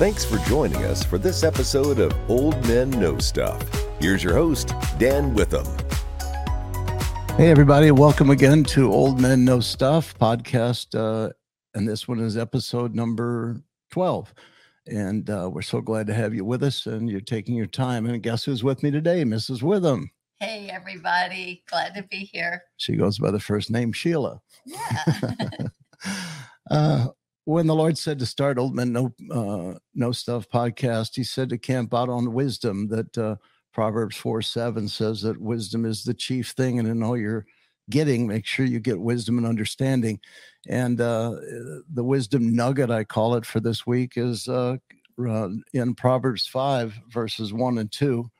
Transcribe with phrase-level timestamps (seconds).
[0.00, 3.62] Thanks for joining us for this episode of Old Men Know Stuff.
[4.00, 5.66] Here's your host, Dan Witham.
[7.36, 7.90] Hey, everybody.
[7.90, 10.98] Welcome again to Old Men Know Stuff podcast.
[10.98, 11.32] Uh,
[11.74, 14.34] and this one is episode number 12.
[14.86, 18.06] And uh, we're so glad to have you with us and you're taking your time.
[18.06, 19.22] And guess who's with me today?
[19.24, 19.62] Mrs.
[19.62, 20.10] Witham.
[20.38, 21.62] Hey, everybody.
[21.70, 22.62] Glad to be here.
[22.78, 24.40] She goes by the first name, Sheila.
[24.64, 25.04] Yeah.
[26.70, 27.06] uh,
[27.44, 31.48] when the Lord said to start Old Men Know, uh, know Stuff podcast, he said
[31.50, 33.36] to camp out on wisdom that uh,
[33.72, 36.78] Proverbs 4 7 says that wisdom is the chief thing.
[36.78, 37.46] And in all you're
[37.88, 40.20] getting, make sure you get wisdom and understanding.
[40.68, 41.36] And uh,
[41.92, 44.76] the wisdom nugget, I call it for this week, is uh,
[45.72, 48.30] in Proverbs 5, verses 1 and 2.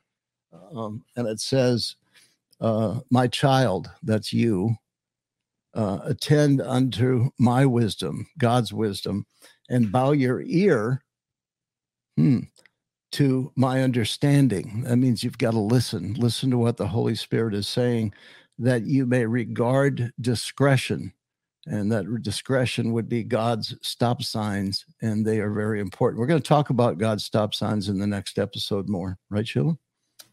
[0.75, 1.97] Um, and it says,
[2.61, 4.77] uh, My child, that's you,
[5.74, 9.27] uh, attend unto my wisdom, God's wisdom,
[9.69, 11.05] and bow your ear
[12.17, 12.41] hmm,
[13.12, 14.83] to my understanding.
[14.84, 18.14] That means you've got to listen, listen to what the Holy Spirit is saying,
[18.58, 21.12] that you may regard discretion.
[21.67, 26.19] And that discretion would be God's stop signs, and they are very important.
[26.19, 29.77] We're going to talk about God's stop signs in the next episode more, right, Sheila?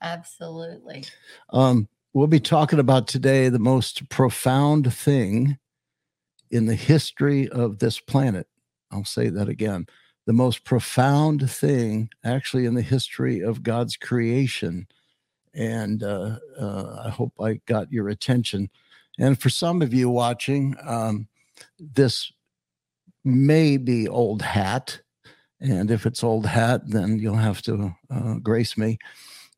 [0.01, 1.03] Absolutely.
[1.49, 5.57] Um, we'll be talking about today the most profound thing
[6.49, 8.47] in the history of this planet.
[8.91, 9.87] I'll say that again.
[10.25, 14.87] The most profound thing, actually, in the history of God's creation.
[15.53, 18.69] And uh, uh, I hope I got your attention.
[19.19, 21.27] And for some of you watching, um,
[21.79, 22.31] this
[23.23, 25.01] may be old hat.
[25.59, 28.99] And if it's old hat, then you'll have to uh, grace me.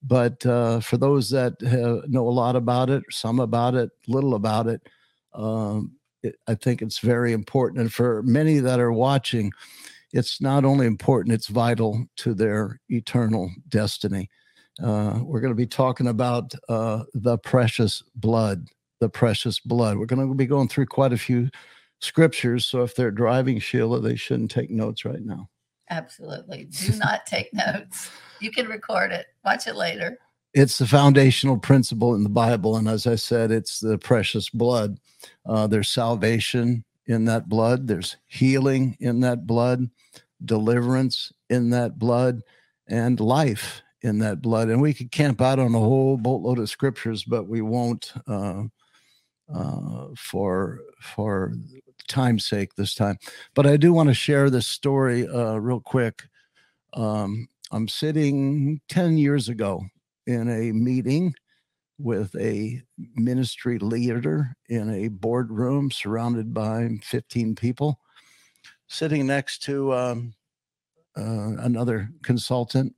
[0.02, 4.36] But uh, for those that have, know a lot about it, some about it, little
[4.36, 4.81] about it,
[5.33, 5.92] um,
[6.23, 7.81] it, I think it's very important.
[7.81, 9.52] And for many that are watching,
[10.14, 14.30] it's not only important, it's vital to their eternal destiny.
[14.82, 18.67] Uh, we're going to be talking about uh, the precious blood,
[19.02, 19.98] the precious blood.
[19.98, 21.49] We're going to be going through quite a few
[21.99, 22.65] scriptures.
[22.65, 25.49] So if they're driving, Sheila, they shouldn't take notes right now.
[25.89, 26.66] Absolutely.
[26.66, 28.10] Do not take notes.
[28.39, 30.17] You can record it, watch it later.
[30.54, 32.77] It's the foundational principle in the Bible.
[32.77, 35.00] And as I said, it's the precious blood.
[35.45, 39.89] Uh, there's salvation in that blood, there's healing in that blood,
[40.45, 42.42] deliverance in that blood,
[42.88, 44.70] and life in that blood.
[44.70, 48.64] And we could camp out on a whole boatload of scriptures, but we won't uh,
[49.54, 51.54] uh, for for
[52.08, 53.17] time's sake this time.
[53.54, 56.23] But I do want to share this story uh, real quick.
[56.93, 59.83] Um, I'm sitting 10 years ago
[60.26, 61.36] in a meeting
[61.99, 62.82] with a
[63.15, 67.99] ministry leader in a boardroom surrounded by 15 people,
[68.88, 70.33] sitting next to um,
[71.15, 72.95] uh, another consultant.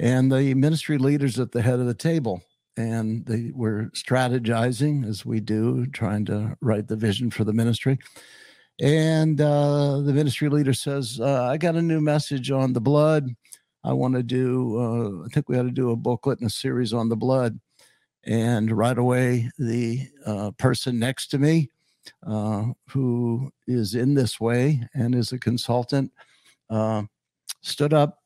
[0.00, 2.42] And the ministry leader's at the head of the table
[2.76, 7.98] and they were strategizing as we do, trying to write the vision for the ministry.
[8.80, 13.28] And uh, the ministry leader says, uh, I got a new message on the blood.
[13.84, 16.52] I want to do, uh, I think we ought to do a booklet and a
[16.52, 17.60] series on the blood.
[18.24, 21.70] And right away, the uh, person next to me,
[22.26, 26.10] uh, who is in this way and is a consultant,
[26.70, 27.02] uh,
[27.60, 28.22] stood up,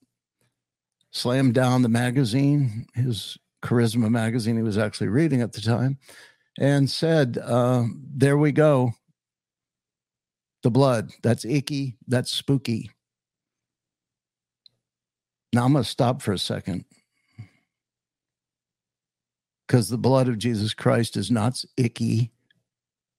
[1.10, 5.98] slammed down the magazine, his Charisma magazine he was actually reading at the time,
[6.58, 8.92] and said, uh, There we go.
[10.62, 11.12] The blood.
[11.22, 11.96] That's icky.
[12.06, 12.90] That's spooky.
[15.52, 16.84] Now I'm going to stop for a second
[19.66, 22.32] because the blood of Jesus Christ is not icky,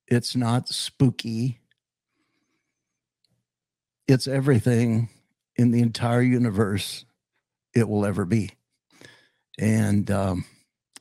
[0.07, 1.59] it's not spooky,
[4.07, 5.09] it's everything
[5.55, 7.05] in the entire universe
[7.75, 8.51] it will ever be
[9.59, 10.45] and um,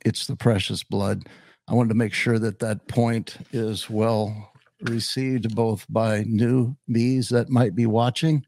[0.05, 1.27] it's the precious blood.
[1.67, 7.49] I wanted to make sure that that point is well received both by newbies that
[7.49, 8.45] might be watching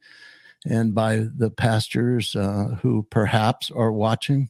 [0.65, 4.49] and by the pastors uh, who perhaps are watching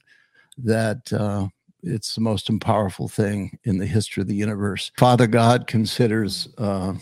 [0.58, 1.48] that uh,
[1.84, 4.92] it's the most powerful thing in the history of the universe.
[4.98, 6.94] Father God considers uh,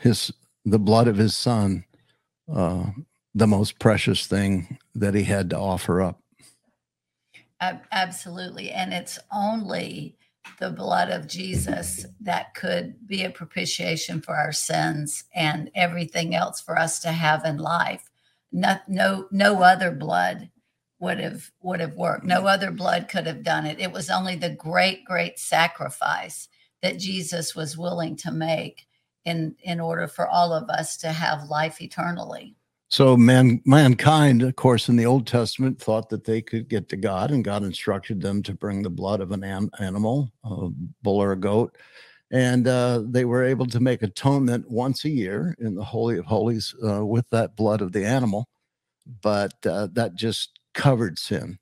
[0.00, 0.32] his
[0.64, 1.84] the blood of his son
[2.52, 2.86] uh,
[3.34, 6.20] the most precious thing that he had to offer up.
[7.60, 8.70] Absolutely.
[8.70, 10.16] And it's only
[10.60, 16.60] the blood of Jesus that could be a propitiation for our sins and everything else
[16.60, 18.10] for us to have in life.
[18.52, 20.50] No, no, no other blood
[21.00, 22.24] would have would have worked.
[22.24, 23.80] No other blood could have done it.
[23.80, 26.48] It was only the great, great sacrifice
[26.82, 28.86] that Jesus was willing to make
[29.24, 32.56] in in order for all of us to have life eternally.
[32.90, 36.96] So man, mankind, of course, in the Old Testament, thought that they could get to
[36.96, 39.44] God, and God instructed them to bring the blood of an
[39.78, 40.68] animal, a
[41.02, 41.76] bull or a goat,
[42.30, 46.24] and uh, they were able to make atonement once a year in the Holy of
[46.24, 48.48] Holies uh, with that blood of the animal.
[49.22, 51.58] But uh, that just covered sin.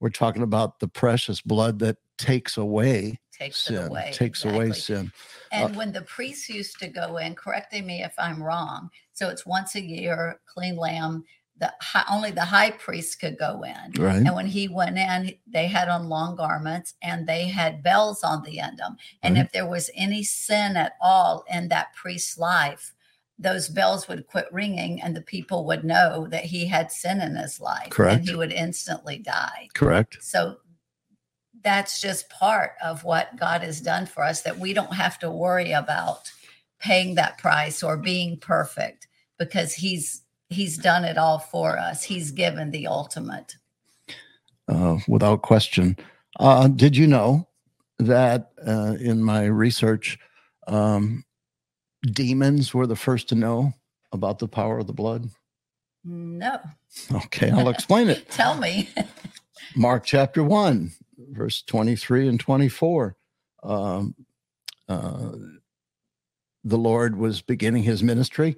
[0.00, 4.10] We're talking about the precious blood that takes away Takes sin, it away.
[4.12, 5.10] takes away sin.
[5.50, 9.46] And when the priests used to go in, correcting me if I'm wrong, so it's
[9.46, 11.24] once a year, clean lamb.
[11.58, 14.02] The hi- only the high priest could go in.
[14.02, 14.16] Right.
[14.16, 18.42] And when he went in, they had on long garments and they had bells on
[18.44, 18.96] the end of them.
[19.22, 19.44] And Mhm.
[19.44, 22.94] if there was any sin at all in that priest's life,
[23.38, 27.36] those bells would quit ringing and the people would know that he had sin in
[27.36, 27.90] his life.
[27.90, 28.20] Correct.
[28.20, 29.68] And he would instantly die.
[29.74, 30.16] Correct.
[30.22, 30.58] So
[31.62, 35.30] that's just part of what God has done for us that we don't have to
[35.30, 36.30] worry about
[36.80, 39.06] paying that price or being perfect
[39.38, 42.02] because he's he's done it all for us.
[42.02, 43.56] He's given the ultimate.
[44.68, 45.96] uh, without question.
[46.38, 47.46] Uh, did you know
[47.98, 50.18] that uh, in my research,
[50.68, 51.24] um,
[52.02, 53.72] demons were the first to know
[54.12, 55.28] about the power of the blood?
[56.04, 56.58] No.
[57.12, 58.28] Okay, I'll explain it.
[58.30, 58.88] Tell me.
[59.76, 60.92] Mark chapter 1,
[61.30, 63.16] verse 23 and 24.
[63.62, 64.14] Um,
[64.88, 65.32] uh,
[66.64, 68.56] the Lord was beginning his ministry.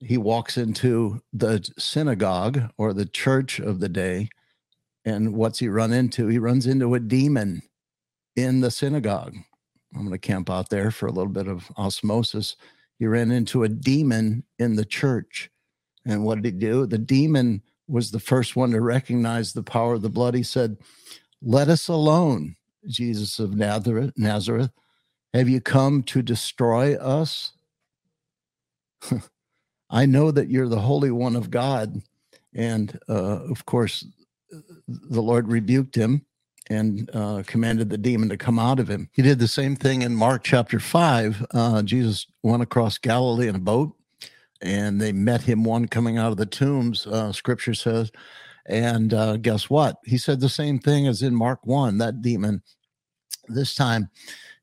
[0.00, 4.28] He walks into the synagogue or the church of the day.
[5.04, 6.26] And what's he run into?
[6.26, 7.62] He runs into a demon
[8.36, 9.34] in the synagogue.
[9.94, 12.56] I'm going to camp out there for a little bit of osmosis.
[12.98, 15.50] He ran into a demon in the church.
[16.06, 16.86] And what did he do?
[16.86, 20.34] The demon was the first one to recognize the power of the blood.
[20.34, 20.76] He said,
[21.42, 22.56] Let us alone,
[22.86, 24.12] Jesus of Nazareth.
[24.16, 24.70] Nazareth.
[25.32, 27.52] Have you come to destroy us?
[29.90, 32.02] I know that you're the Holy One of God.
[32.54, 34.04] And uh, of course,
[34.88, 36.26] the Lord rebuked him
[36.68, 39.08] and uh, commanded the demon to come out of him.
[39.12, 41.46] He did the same thing in Mark chapter 5.
[41.52, 43.94] Uh, Jesus went across Galilee in a boat
[44.60, 48.12] and they met him one coming out of the tombs, uh, scripture says.
[48.70, 49.96] And uh, guess what?
[50.04, 52.62] He said the same thing as in Mark 1, that demon.
[53.48, 54.08] This time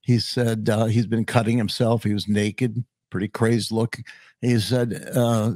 [0.01, 2.03] he said uh, he's been cutting himself.
[2.03, 4.05] He was naked, pretty crazed looking.
[4.39, 5.55] He said, uh,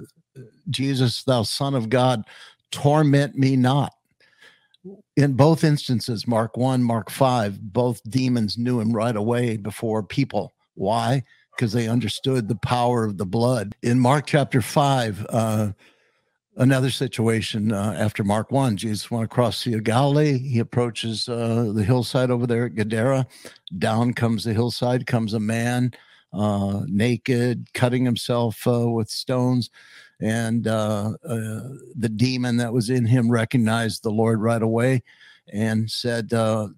[0.69, 2.23] Jesus, thou son of God,
[2.71, 3.93] torment me not.
[5.15, 10.53] In both instances, Mark 1, Mark 5, both demons knew him right away before people.
[10.73, 11.23] Why?
[11.55, 13.75] Because they understood the power of the blood.
[13.83, 15.71] In Mark chapter 5, uh,
[16.57, 20.37] another situation uh, after Mark 1, Jesus went across the Galilee.
[20.37, 23.27] He approaches uh, the hillside over there at Gadara.
[23.77, 25.93] Down comes the hillside, comes a man
[26.33, 29.69] uh, naked, cutting himself uh, with stones.
[30.21, 31.61] And uh, uh,
[31.95, 35.03] the demon that was in him recognized the Lord right away
[35.51, 36.29] and said,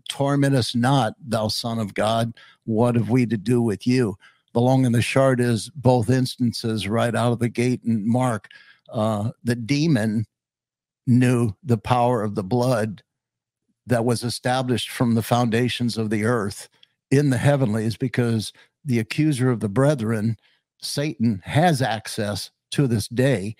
[0.09, 2.33] Torment us not, thou son of God.
[2.65, 4.17] What have we to do with you?
[4.53, 8.49] The long and the short is both instances right out of the gate in Mark.
[8.93, 10.25] Uh, the demon
[11.07, 13.03] knew the power of the blood
[13.85, 16.69] that was established from the foundations of the earth
[17.11, 18.53] in the heavenlies because
[18.85, 20.37] the accuser of the brethren,
[20.81, 23.55] Satan, has access to this day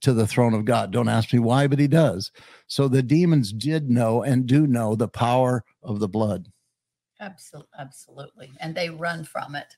[0.00, 0.90] to the throne of God.
[0.90, 2.30] Don't ask me why, but he does.
[2.66, 6.48] So the demons did know and do know the power of the blood.
[7.20, 8.52] Absolutely, absolutely.
[8.60, 9.76] And they run from it.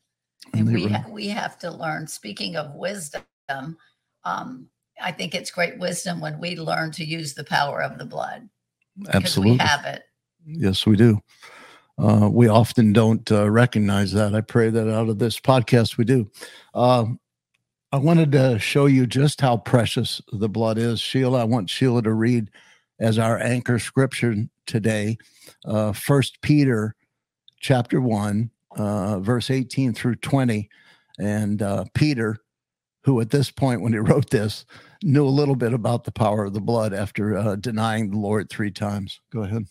[0.53, 2.07] And And we ha- we have to learn.
[2.07, 3.25] Speaking of wisdom,
[4.25, 4.69] um,
[5.03, 8.49] I think it's great wisdom when we learn to use the power of the blood
[9.13, 9.53] Absolutely.
[9.53, 10.03] we have it.
[10.47, 11.21] Yes, we do.
[11.99, 14.35] Uh, we often don't uh, recognize that.
[14.35, 16.31] I pray that out of this podcast we do.
[16.75, 17.21] Um,
[17.93, 21.01] I wanted to show you just how precious the blood is.
[21.01, 22.51] Sheila, I want Sheila to read
[23.01, 24.35] as our anchor scripture
[24.67, 25.19] today,
[25.65, 26.95] uh, First Peter
[27.59, 30.69] chapter one, uh, verse eighteen through twenty.
[31.19, 32.39] And uh, Peter,
[33.05, 34.65] who at this point when he wrote this
[35.03, 38.51] knew a little bit about the power of the blood after uh, denying the Lord
[38.51, 39.21] three times.
[39.33, 39.67] Go ahead.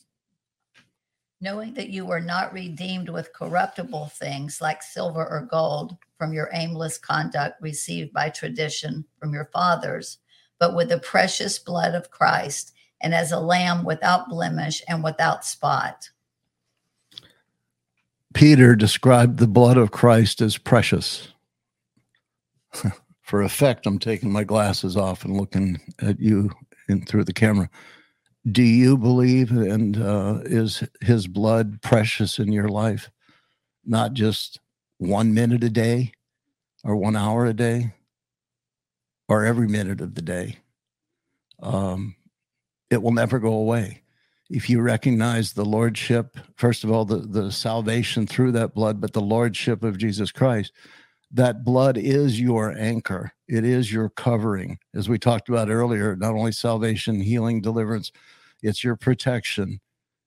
[1.41, 6.49] knowing that you were not redeemed with corruptible things like silver or gold from your
[6.53, 10.17] aimless conduct received by tradition from your fathers,
[10.59, 15.45] but with the precious blood of Christ, and as a lamb without blemish and without
[15.45, 16.09] spot.
[18.33, 21.29] Peter described the blood of Christ as precious.
[23.29, 26.49] For effect, I'm taking my glasses off and looking at you
[26.87, 27.69] in through the camera.
[28.51, 33.11] Do you believe and uh, is his blood precious in your life?
[33.85, 34.59] Not just
[34.97, 36.13] one minute a day,
[36.83, 37.93] or one hour a day
[39.27, 40.57] or every minute of the day,
[41.61, 42.15] um,
[42.89, 44.01] it will never go away.
[44.49, 49.13] If you recognize the lordship, first of all, the, the salvation through that blood, but
[49.13, 50.71] the lordship of Jesus Christ,
[51.31, 53.31] that blood is your anchor.
[53.47, 54.79] It is your covering.
[54.95, 58.11] As we talked about earlier, not only salvation, healing, deliverance,
[58.61, 59.79] it's your protection,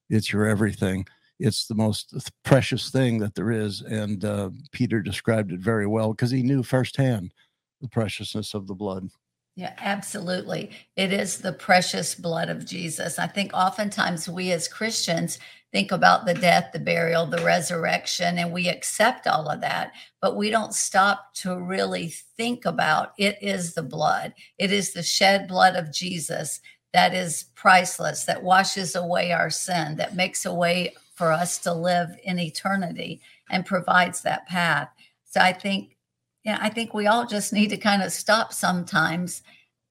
[0.09, 1.07] it's your everything.
[1.39, 3.83] It's the most precious thing that there is.
[3.83, 7.35] And uh, Peter described it very well because he knew firsthand
[7.81, 9.09] the preciousness of the blood.
[9.55, 10.71] Yeah, absolutely.
[10.97, 13.19] It is the precious blood of Jesus.
[13.19, 15.39] I think oftentimes we as Christians
[15.73, 19.93] think about the death, the burial, the resurrection, and we accept all of that,
[20.23, 24.33] but we don't stop to really think about it is the blood.
[24.59, 26.61] It is the shed blood of Jesus
[26.95, 31.73] that is priceless, that washes away our sin, that makes a way for us to
[31.73, 34.89] live in eternity and provides that path.
[35.27, 35.97] So I think
[36.45, 39.43] yeah, I think we all just need to kind of stop sometimes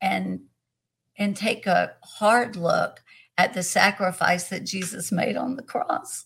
[0.02, 0.42] and
[1.18, 3.02] and take a hard look
[3.38, 6.26] at the sacrifice that Jesus made on the cross.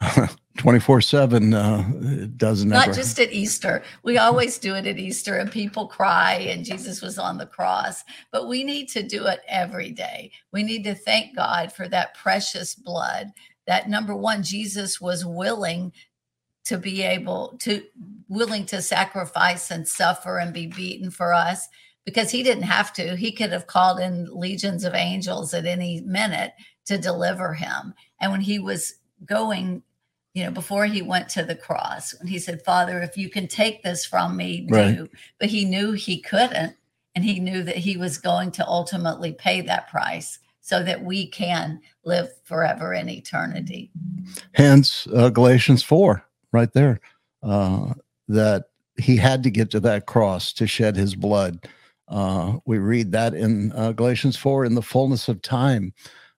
[0.58, 2.96] 24 7 uh, doesn't not ever...
[2.96, 7.18] just at easter we always do it at easter and people cry and jesus was
[7.18, 11.34] on the cross but we need to do it every day we need to thank
[11.34, 13.32] god for that precious blood
[13.66, 15.90] that number one jesus was willing
[16.64, 17.82] to be able to
[18.28, 21.68] willing to sacrifice and suffer and be beaten for us
[22.04, 23.16] because he didn't have to.
[23.16, 26.52] He could have called in legions of angels at any minute
[26.86, 27.94] to deliver him.
[28.20, 28.94] And when he was
[29.24, 29.82] going,
[30.34, 33.46] you know, before he went to the cross, when he said, Father, if you can
[33.46, 34.66] take this from me,
[34.96, 35.08] do.
[35.38, 36.76] But he knew he couldn't.
[37.14, 41.28] And he knew that he was going to ultimately pay that price so that we
[41.28, 43.92] can live forever in eternity.
[44.54, 46.24] Hence, uh, Galatians 4
[46.54, 47.00] right there
[47.42, 47.92] uh,
[48.28, 48.64] that
[48.96, 51.68] he had to get to that cross to shed his blood.
[52.08, 55.92] Uh, we read that in uh, Galatians 4 in the fullness of time,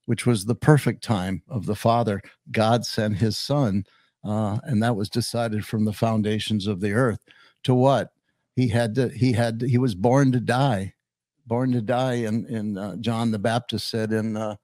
[0.07, 2.23] which was the perfect time of the Father.
[2.51, 3.85] God sent his Son,
[4.25, 7.21] uh, and that was decided from the foundations of the earth.
[7.65, 8.11] To what?
[8.55, 10.95] He had to, he had, to, he was born to die,
[11.47, 12.15] born to die.
[12.15, 14.57] And, and uh, John the Baptist said in uh,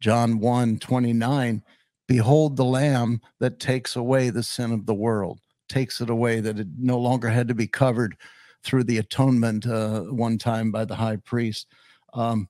[0.00, 1.62] John 1 29,
[2.08, 6.58] Behold the Lamb that takes away the sin of the world, takes it away, that
[6.58, 8.16] it no longer had to be covered
[8.64, 11.66] through the atonement uh, one time by the high priest.
[12.14, 12.48] Um,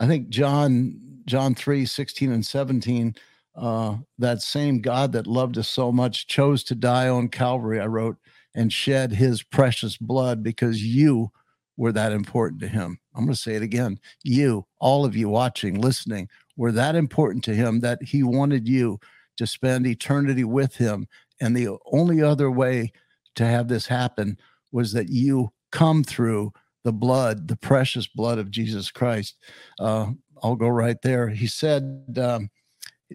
[0.00, 3.14] I think John John 3, 16 and 17,
[3.56, 7.86] uh, that same God that loved us so much chose to die on Calvary, I
[7.86, 8.16] wrote,
[8.54, 11.30] and shed his precious blood because you
[11.76, 12.98] were that important to him.
[13.14, 13.98] I'm going to say it again.
[14.22, 18.98] You, all of you watching, listening, were that important to him that he wanted you
[19.36, 21.06] to spend eternity with him.
[21.40, 22.92] And the only other way
[23.34, 24.38] to have this happen
[24.72, 26.52] was that you come through
[26.84, 29.36] the blood, the precious blood of Jesus Christ.
[29.78, 31.28] Uh, I'll go right there.
[31.28, 32.50] He said, um,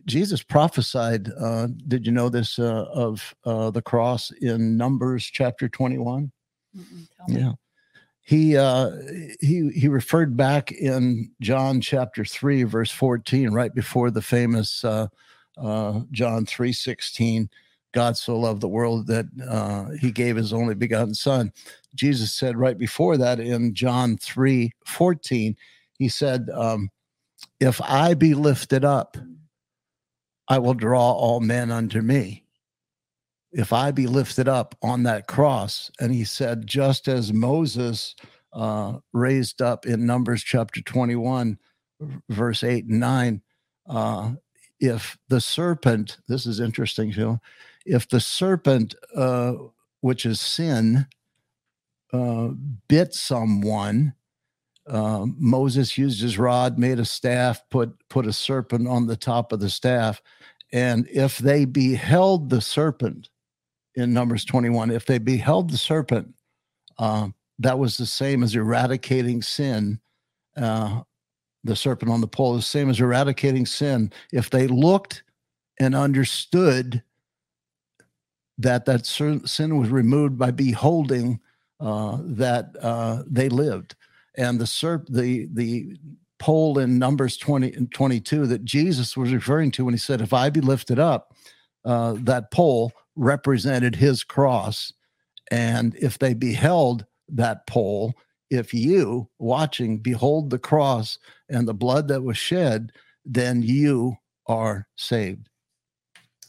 [0.06, 5.70] Jesus prophesied, uh, did you know this, uh, of uh, the cross in Numbers chapter
[5.70, 6.32] 21?
[7.28, 7.54] Yeah
[8.30, 8.92] he uh,
[9.42, 15.08] he he referred back in John chapter three, verse fourteen, right before the famous uh,
[15.58, 17.50] uh, John three sixteen.
[17.92, 21.52] God so loved the world that uh, he gave his only begotten Son.
[21.96, 25.58] Jesus said right before that in John three fourteen,
[25.98, 26.92] he said, um,
[27.60, 29.18] "If I be lifted up,
[30.48, 32.44] I will draw all men unto me."
[33.52, 35.92] If I be lifted up on that cross.
[36.00, 38.16] And he said, just as Moses
[38.54, 41.58] uh, raised up in Numbers chapter 21,
[42.30, 43.42] verse 8 and 9,
[43.88, 44.32] uh,
[44.80, 47.42] if the serpent, this is interesting, Phil,
[47.86, 49.54] if the serpent, uh,
[50.02, 51.08] which is sin,
[52.14, 52.50] uh,
[52.88, 54.14] bit someone,
[54.88, 59.52] uh, Moses used his rod, made a staff, put put a serpent on the top
[59.52, 60.20] of the staff,
[60.72, 63.30] and if they beheld the serpent,
[64.00, 64.92] in Numbers 21.
[64.92, 66.34] If they beheld the serpent,
[66.98, 67.30] uh,
[67.60, 70.00] that was the same as eradicating sin.
[70.56, 71.02] Uh,
[71.64, 74.12] the serpent on the pole the same as eradicating sin.
[74.32, 75.24] If they looked
[75.80, 77.04] and understood
[78.58, 81.40] that that sin was removed by beholding
[81.80, 83.96] uh, that uh, they lived,
[84.36, 85.98] and the serp the the
[86.40, 90.34] pole in Numbers 20 and 22 that Jesus was referring to when he said, "If
[90.34, 91.34] I be lifted up,"
[91.86, 94.94] uh, that pole represented his cross.
[95.52, 98.14] And if they beheld that pole,
[98.50, 102.92] if you watching behold the cross and the blood that was shed,
[103.26, 104.16] then you
[104.48, 105.50] are saved.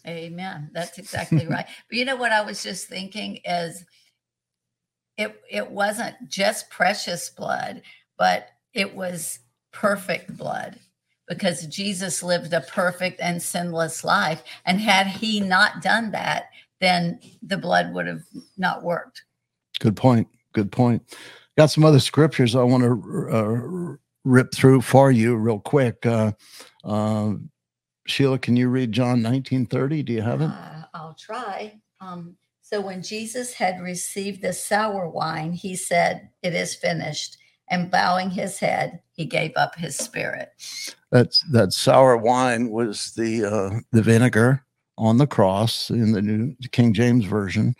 [0.06, 0.70] Amen.
[0.72, 1.66] That's exactly right.
[1.88, 3.84] But you know what I was just thinking is
[5.18, 7.82] it it wasn't just precious blood,
[8.16, 9.40] but it was
[9.72, 10.78] perfect blood
[11.30, 14.42] because Jesus lived a perfect and sinless life.
[14.66, 16.46] And had he not done that,
[16.80, 18.24] then the blood would have
[18.58, 19.22] not worked.
[19.78, 20.26] Good point.
[20.52, 21.02] Good point.
[21.56, 26.04] Got some other scriptures I want to uh, rip through for you real quick.
[26.04, 26.32] Uh,
[26.82, 27.34] uh,
[28.08, 30.02] Sheila, can you read John 1930?
[30.02, 30.46] Do you have it?
[30.46, 31.80] Uh, I'll try.
[32.00, 37.36] Um, so when Jesus had received the sour wine, he said, It is finished.
[37.68, 40.50] And bowing his head, he gave up his spirit.
[41.10, 44.64] That's that sour wine was the uh, the vinegar
[44.96, 47.74] on the cross in the New King James version,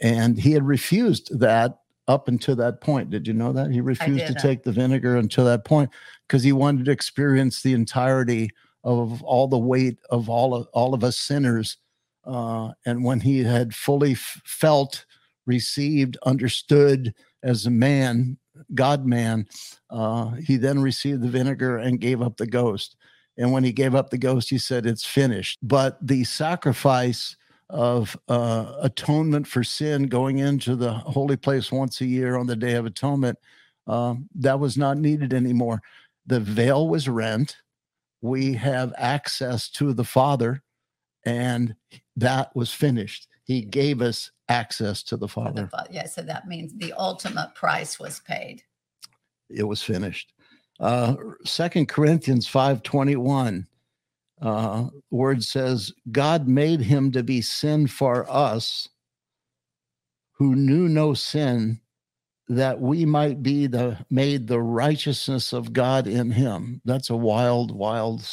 [0.00, 3.10] and he had refused that up until that point.
[3.10, 3.70] Did you know that?
[3.70, 5.90] He refused to take the vinegar until that point
[6.26, 8.50] because he wanted to experience the entirety
[8.84, 11.76] of all the weight of all of all of us sinners
[12.24, 15.04] uh, and when he had fully f- felt,
[15.46, 18.38] received, understood as a man,
[18.74, 19.46] God man,
[19.90, 22.96] uh, he then received the vinegar and gave up the ghost.
[23.38, 25.58] And when he gave up the ghost, he said, It's finished.
[25.62, 27.36] But the sacrifice
[27.70, 32.56] of uh, atonement for sin going into the holy place once a year on the
[32.56, 33.38] Day of Atonement,
[33.86, 35.80] um, that was not needed anymore.
[36.26, 37.56] The veil was rent.
[38.20, 40.62] We have access to the Father
[41.24, 41.74] and
[42.16, 43.28] that was finished.
[43.44, 44.30] He gave us
[44.60, 45.68] access to the Father.
[45.72, 48.62] The, yeah, so that means the ultimate price was paid.
[49.48, 50.32] It was finished.
[50.78, 53.66] Uh, Second Corinthians five twenty one.
[54.40, 58.88] Uh, word says, God made him to be sin for us
[60.32, 61.78] who knew no sin,
[62.48, 66.80] that we might be the made the righteousness of God in him.
[66.84, 68.28] That's a wild, wild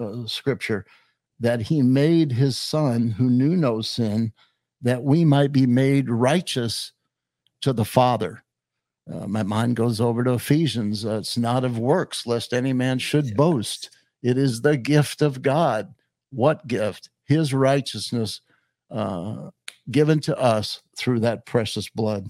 [0.00, 0.86] uh, scripture
[1.38, 4.32] that he made his son who knew no sin
[4.84, 6.92] that we might be made righteous
[7.62, 8.42] to the Father.
[9.12, 11.04] Uh, my mind goes over to Ephesians.
[11.04, 13.34] Uh, it's not of works, lest any man should yes.
[13.34, 13.90] boast.
[14.22, 15.94] It is the gift of God.
[16.30, 17.10] What gift?
[17.24, 18.40] His righteousness
[18.90, 19.50] uh,
[19.90, 22.28] given to us through that precious blood.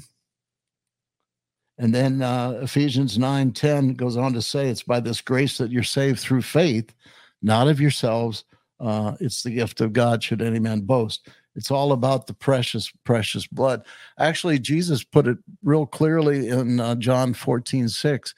[1.79, 5.71] And then uh, Ephesians 9 10 goes on to say, It's by this grace that
[5.71, 6.95] you're saved through faith,
[7.43, 8.45] not of yourselves
[8.81, 11.29] uh, it's the gift of God, should any man boast.
[11.57, 13.85] It's all about the precious, precious blood.
[14.19, 18.35] Actually, Jesus put it real clearly in uh, John 14, 6.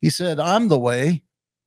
[0.00, 1.22] He said, I'm the way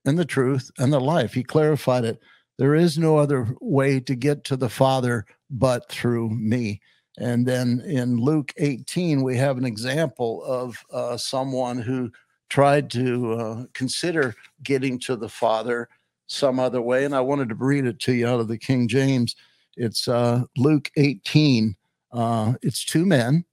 [0.06, 1.34] and the truth and the life.
[1.34, 2.20] He clarified it.
[2.58, 6.82] There is no other way to get to the Father but through me.
[7.18, 12.12] And then in Luke 18, we have an example of uh, someone who
[12.50, 15.90] tried to uh, consider getting to the Father
[16.28, 17.06] some other way.
[17.06, 19.36] And I wanted to read it to you out of the King James.
[19.76, 21.76] It's uh, Luke 18.
[22.12, 23.46] Uh, it's two men,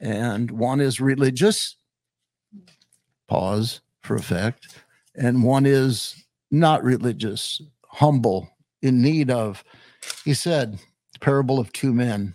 [0.00, 1.76] and one is religious,
[3.28, 4.82] pause for effect,
[5.14, 8.48] and one is not religious, humble,
[8.82, 9.62] in need of.
[10.24, 10.78] He said,
[11.20, 12.34] Parable of two men.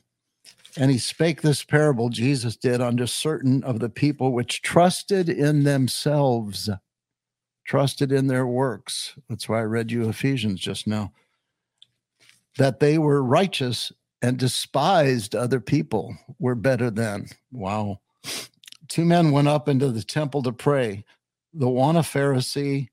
[0.77, 5.63] And he spake this parable, Jesus did, unto certain of the people which trusted in
[5.63, 6.69] themselves
[7.71, 9.15] trusted in their works.
[9.29, 11.13] That's why I read you Ephesians just now.
[12.57, 17.27] That they were righteous and despised other people were better than.
[17.51, 18.01] Wow.
[18.87, 21.05] Two men went up into the temple to pray.
[21.53, 22.89] The one a Pharisee,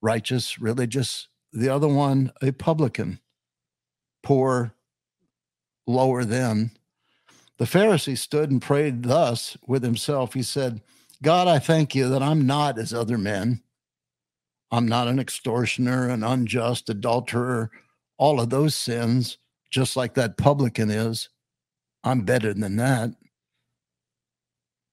[0.00, 3.20] righteous, religious, the other one a publican,
[4.22, 4.74] poor,
[5.86, 6.72] lower than.
[7.58, 10.34] The Pharisee stood and prayed thus with himself.
[10.34, 10.82] He said,
[11.22, 13.62] God, I thank you that I'm not as other men.
[14.70, 17.70] I'm not an extortioner, an unjust adulterer,
[18.18, 19.38] all of those sins,
[19.70, 21.28] just like that publican is.
[22.04, 23.10] I'm better than that.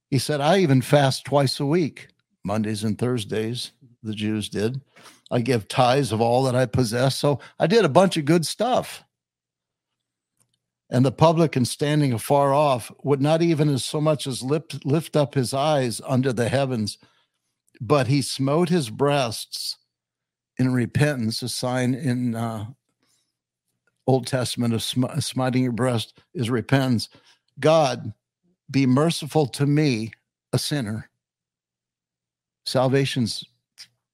[0.09, 2.09] He said, I even fast twice a week,
[2.43, 3.71] Mondays and Thursdays,
[4.03, 4.81] the Jews did.
[5.31, 7.17] I give tithes of all that I possess.
[7.17, 9.03] So I did a bunch of good stuff.
[10.89, 15.15] And the publican standing afar off would not even as so much as lift, lift
[15.15, 16.99] up his eyes unto the heavens,
[17.81, 19.77] but he smote his breasts
[20.59, 22.65] in repentance, a sign in uh,
[24.08, 27.10] Old Testament of sm- smiting your breast is repentance.
[27.60, 28.13] God,
[28.70, 30.12] be merciful to me,
[30.52, 31.10] a sinner.
[32.66, 33.46] Salvation's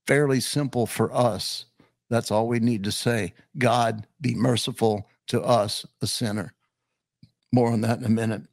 [0.08, 1.65] fairly simple for us.
[2.10, 3.34] That's all we need to say.
[3.58, 6.54] God, be merciful to us, a sinner.
[7.52, 8.43] More on that in a minute.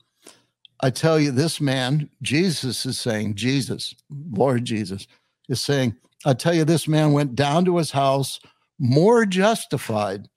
[0.81, 5.07] I tell you, this man, Jesus is saying, Jesus, Lord Jesus,
[5.49, 8.41] is saying, I tell you, this man went down to his house
[8.79, 10.29] more justified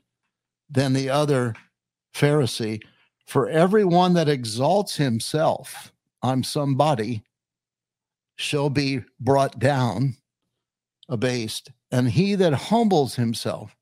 [0.69, 1.55] than the other
[2.13, 2.81] Pharisee.
[3.25, 7.23] For everyone that exalts himself I'm somebody
[8.35, 10.15] shall be brought down,
[11.07, 13.75] abased, and he that humbles himself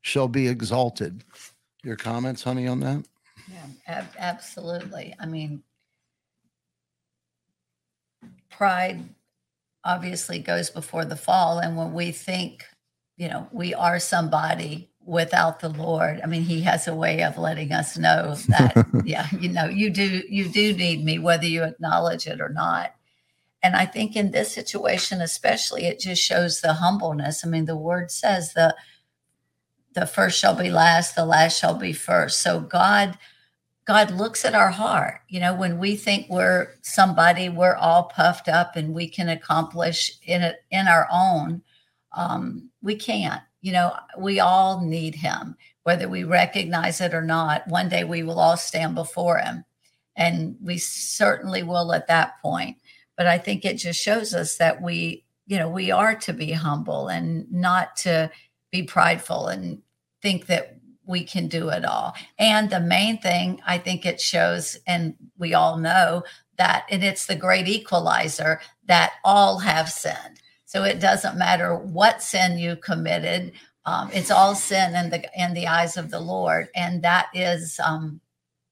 [0.00, 1.24] shall be exalted.
[1.82, 3.04] Your comments, honey, on that?
[3.50, 5.14] Yeah, ab- absolutely.
[5.18, 5.62] I mean,
[8.50, 9.02] pride
[9.84, 11.58] obviously goes before the fall.
[11.58, 12.64] And when we think,
[13.16, 17.38] you know, we are somebody without the Lord, I mean, He has a way of
[17.38, 21.64] letting us know that, yeah, you know, you do, you do need me, whether you
[21.64, 22.94] acknowledge it or not.
[23.62, 27.44] And I think in this situation, especially, it just shows the humbleness.
[27.44, 28.76] I mean, the word says the
[29.94, 32.40] the first shall be last, the last shall be first.
[32.40, 33.18] So God
[33.84, 35.22] God looks at our heart.
[35.28, 40.12] You know, when we think we're somebody, we're all puffed up and we can accomplish
[40.26, 41.62] in it in our own.
[42.12, 43.42] Um, we can't.
[43.60, 47.66] You know, we all need Him, whether we recognize it or not.
[47.66, 49.64] One day we will all stand before Him,
[50.16, 52.76] and we certainly will at that point.
[53.16, 56.52] But I think it just shows us that we, you know, we are to be
[56.52, 58.30] humble and not to
[58.70, 59.82] be prideful and
[60.22, 62.14] think that we can do it all.
[62.38, 66.22] And the main thing I think it shows, and we all know
[66.58, 70.40] that, and it's the great equalizer that all have sinned.
[70.68, 73.52] So it doesn't matter what sin you committed.
[73.86, 77.80] Um, it's all sin in the in the eyes of the Lord, and that is
[77.82, 78.20] um,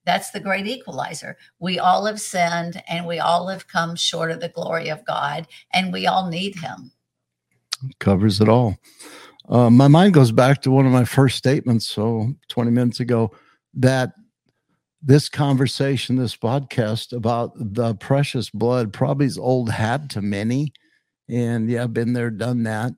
[0.04, 1.38] that's the great equalizer.
[1.58, 5.46] We all have sinned, and we all have come short of the glory of God,
[5.72, 6.92] and we all need Him.
[7.98, 8.76] Covers it all.
[9.48, 13.32] Uh, my mind goes back to one of my first statements, so 20 minutes ago,
[13.72, 14.12] that
[15.00, 20.74] this conversation, this podcast about the precious blood probably is old hat to many.
[21.28, 22.92] And yeah, I've been there, done that.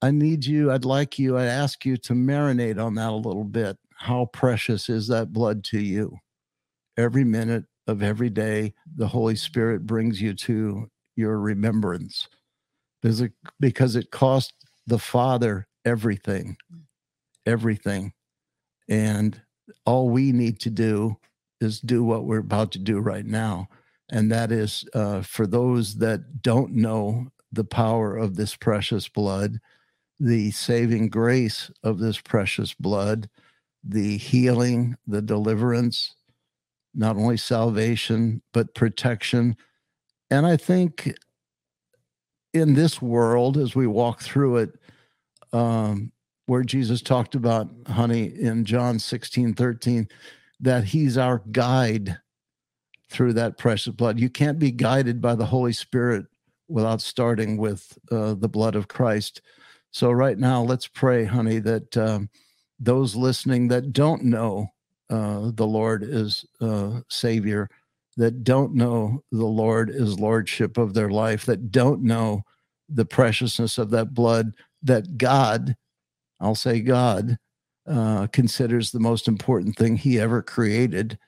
[0.00, 3.44] I need you, I'd like you, I'd ask you to marinate on that a little
[3.44, 3.76] bit.
[3.96, 6.18] How precious is that blood to you?
[6.96, 12.28] Every minute of every day, the Holy Spirit brings you to your remembrance.
[13.60, 14.54] Because it cost
[14.86, 16.56] the Father everything,
[17.44, 18.12] everything.
[18.88, 19.40] And
[19.84, 21.16] all we need to do
[21.60, 23.68] is do what we're about to do right now.
[24.10, 29.60] And that is uh, for those that don't know the power of this precious blood,
[30.20, 33.28] the saving grace of this precious blood,
[33.82, 36.14] the healing, the deliverance,
[36.94, 39.56] not only salvation, but protection.
[40.30, 41.14] And I think
[42.52, 44.70] in this world, as we walk through it,
[45.52, 46.12] um,
[46.46, 50.08] where Jesus talked about, honey, in John 16, 13,
[50.60, 52.18] that he's our guide
[53.14, 54.18] through that precious blood.
[54.18, 56.26] You can't be guided by the Holy Spirit
[56.68, 59.40] without starting with uh, the blood of Christ.
[59.92, 62.28] So, right now, let's pray, honey, that um,
[62.80, 64.68] those listening that don't know
[65.08, 67.68] uh, the Lord is uh, Savior,
[68.16, 72.42] that don't know the Lord is Lordship of their life, that don't know
[72.88, 75.76] the preciousness of that blood that God,
[76.40, 77.38] I'll say God,
[77.86, 81.18] uh, considers the most important thing he ever created.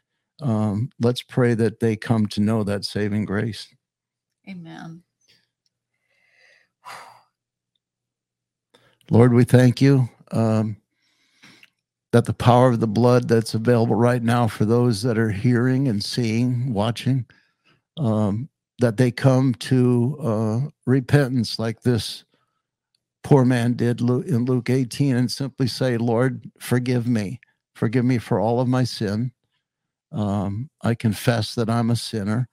[0.40, 3.68] Um, let's pray that they come to know that saving grace.
[4.48, 5.02] Amen.
[9.10, 10.76] Lord, we thank you um,
[12.12, 15.88] that the power of the blood that's available right now for those that are hearing
[15.88, 17.26] and seeing, watching,
[17.96, 22.24] um, that they come to uh, repentance like this
[23.22, 27.40] poor man did in Luke 18 and simply say, Lord, forgive me.
[27.74, 29.32] Forgive me for all of my sin.
[30.12, 32.48] Um, I confess that I'm a sinner.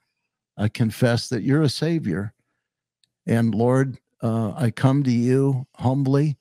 [0.57, 2.33] I confess that you're a savior.
[3.25, 6.37] And Lord, uh, I come to you humbly.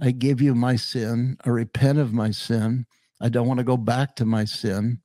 [0.00, 1.36] I give you my sin.
[1.44, 2.86] I repent of my sin.
[3.20, 5.00] I don't want to go back to my sin.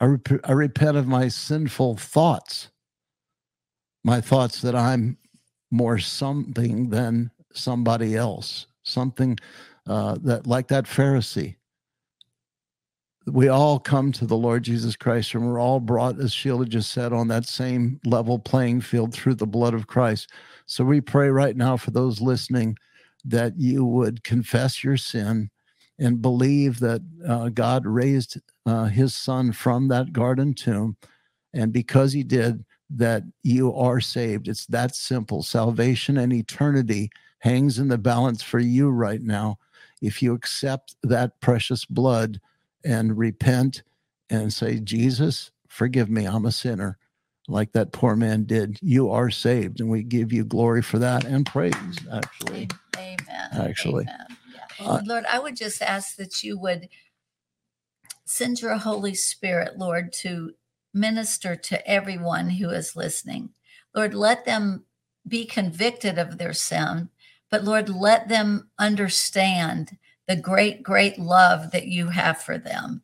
[0.00, 2.70] I, rep- I repent of my sinful thoughts,
[4.04, 5.16] my thoughts that I'm
[5.70, 9.38] more something than somebody else, something
[9.86, 11.56] uh, that, like that Pharisee.
[13.26, 16.92] We all come to the Lord Jesus Christ and we're all brought, as Sheila just
[16.92, 20.30] said, on that same level playing field through the blood of Christ.
[20.66, 22.76] So we pray right now for those listening
[23.24, 25.50] that you would confess your sin
[25.98, 30.96] and believe that uh, God raised uh, his son from that garden tomb.
[31.52, 34.48] And because he did, that you are saved.
[34.48, 35.42] It's that simple.
[35.42, 37.10] Salvation and eternity
[37.40, 39.58] hangs in the balance for you right now.
[40.00, 42.40] If you accept that precious blood
[42.84, 43.82] and repent
[44.30, 46.98] and say, Jesus, forgive me, I'm a sinner,
[47.48, 49.80] like that poor man did, you are saved.
[49.80, 51.74] And we give you glory for that and praise,
[52.12, 52.68] actually.
[52.96, 53.48] Amen.
[53.52, 54.04] Actually.
[54.04, 54.26] Amen.
[54.80, 54.86] Yeah.
[54.86, 56.88] Uh, Lord, I would just ask that you would
[58.24, 60.52] send your Holy Spirit, Lord, to
[60.92, 63.50] minister to everyone who is listening.
[63.94, 64.84] Lord, let them
[65.26, 67.10] be convicted of their sin,
[67.50, 69.96] but Lord, let them understand
[70.28, 73.02] the great, great love that you have for them.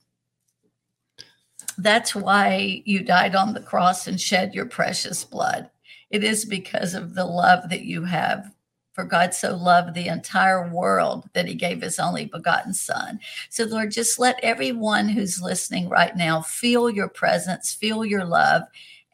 [1.79, 5.71] That's why you died on the cross and shed your precious blood.
[6.11, 8.53] It is because of the love that you have.
[8.93, 13.21] For God so loved the entire world that he gave his only begotten Son.
[13.49, 18.65] So, Lord, just let everyone who's listening right now feel your presence, feel your love,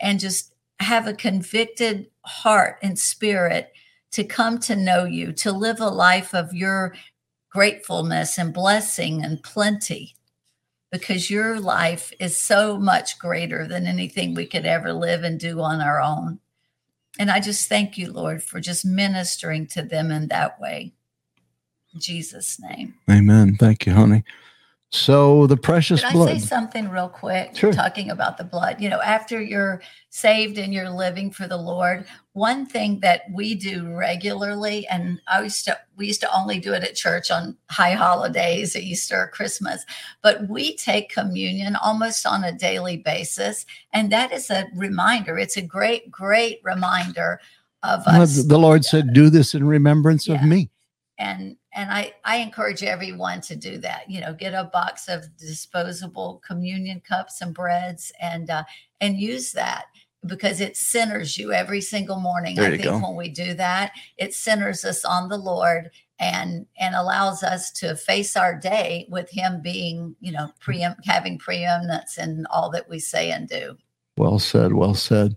[0.00, 3.72] and just have a convicted heart and spirit
[4.10, 6.94] to come to know you, to live a life of your
[7.50, 10.14] gratefulness and blessing and plenty
[10.90, 15.60] because your life is so much greater than anything we could ever live and do
[15.60, 16.40] on our own.
[17.18, 20.92] And I just thank you, Lord, for just ministering to them in that way.
[21.92, 22.94] In Jesus' name.
[23.10, 23.56] Amen.
[23.56, 24.24] Thank you, honey.
[24.90, 26.30] So the precious Can blood.
[26.30, 27.54] I say something real quick?
[27.54, 27.72] Sure.
[27.72, 28.80] Talking about the blood.
[28.80, 33.54] You know, after you're saved and you're living for the Lord, one thing that we
[33.54, 37.54] do regularly, and I used to we used to only do it at church on
[37.68, 39.84] high holidays, Easter, Christmas,
[40.22, 43.66] but we take communion almost on a daily basis.
[43.92, 45.36] And that is a reminder.
[45.36, 47.40] It's a great, great reminder
[47.82, 48.42] of Well, us.
[48.44, 50.70] the Lord said, Do this in remembrance of me.
[51.18, 55.24] And and I, I encourage everyone to do that you know get a box of
[55.36, 58.64] disposable communion cups and breads and uh,
[59.00, 59.86] and use that
[60.26, 62.98] because it centers you every single morning There i think go.
[62.98, 67.94] when we do that it centers us on the lord and and allows us to
[67.94, 72.98] face our day with him being you know preem- having preeminence in all that we
[72.98, 73.76] say and do
[74.16, 74.72] Well said.
[74.72, 75.36] Well said.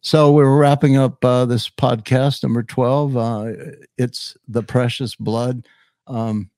[0.00, 3.16] So we're wrapping up uh, this podcast number 12.
[3.16, 3.52] Uh,
[3.96, 5.66] it's the precious blood
[6.06, 6.50] um,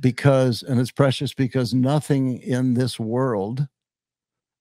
[0.00, 3.66] because, and it's precious because nothing in this world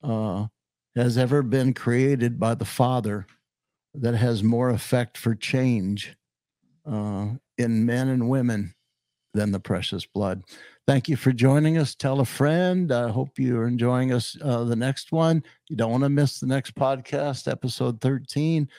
[0.04, 0.48] uh,
[0.96, 3.28] has ever been created by the Father
[3.94, 6.16] that has more effect for change
[6.86, 8.75] uh, in men and women
[9.36, 10.44] than the precious blood.
[10.88, 11.96] Thank you for joining us.
[11.96, 12.92] Tell a friend.
[12.92, 15.44] I hope you're enjoying us uh, the next one.
[15.70, 18.70] You don't want to miss the next podcast, episode 13.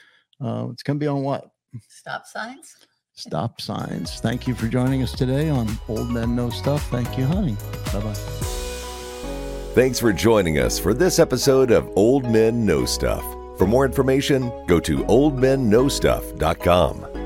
[0.43, 1.51] Uh, it's going to be on what?
[1.89, 4.21] stop signs Stop signs.
[4.21, 6.87] Thank you for joining us today on Old Men Know Stuff.
[6.91, 7.57] Thank you, honey.
[7.91, 8.13] Bye bye.
[9.73, 13.23] Thanks for joining us for this episode of Old Men Know Stuff.
[13.57, 17.16] For more information, go to oldmenknowstuff.com.